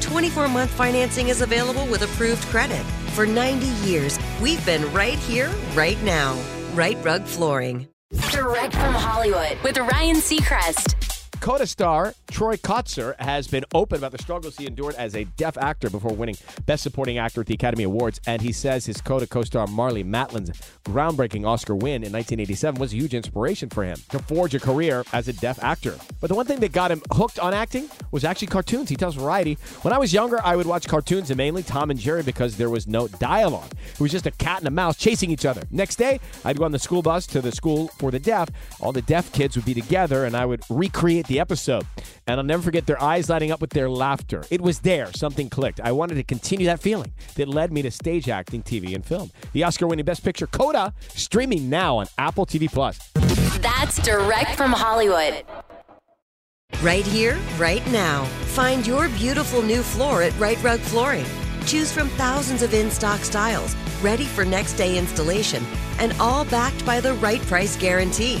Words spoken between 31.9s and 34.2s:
and Jerry because there was no dialogue. It was